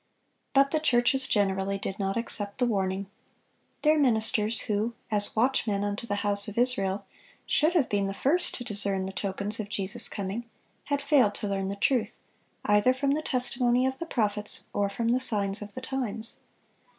[0.55, 3.05] But the churches generally did not accept the warning.
[3.83, 7.05] Their ministers, who, as "watchmen unto the house of Israel,"
[7.45, 10.49] should have been the first to discern the tokens of Jesus' coming,
[10.85, 12.19] had failed to learn the truth,
[12.65, 16.37] either from the testimony of the prophets or from the signs of the times.